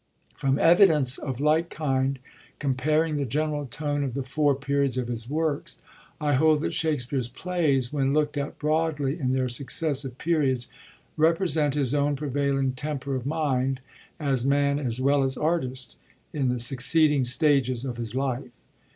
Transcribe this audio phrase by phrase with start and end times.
[0.33, 2.17] From evidence of like kind,
[2.57, 5.77] comparing the general tone of the Four Periods of his works,
[6.19, 10.67] I hold that Shakspere's plays, when lookt at broadly in their successive Periods,
[11.17, 13.79] represent his own prevailing temper of mind,
[14.19, 15.97] as man as well as artist,
[16.33, 18.49] in the succeeding stages of his life.